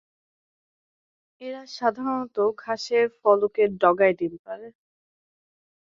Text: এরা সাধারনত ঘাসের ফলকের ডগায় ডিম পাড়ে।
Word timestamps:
এরা 1.41 1.61
সাধারনত 1.71 2.35
ঘাসের 2.57 3.05
ফলকের 3.19 3.69
ডগায় 3.81 4.15
ডিম 4.19 4.33
পাড়ে। 4.45 4.67